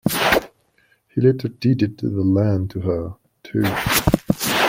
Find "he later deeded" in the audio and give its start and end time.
1.09-1.99